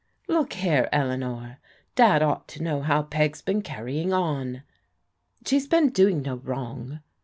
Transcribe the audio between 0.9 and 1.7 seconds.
Eleanor,